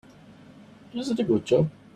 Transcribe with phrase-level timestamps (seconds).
[0.95, 1.69] Is it a good job?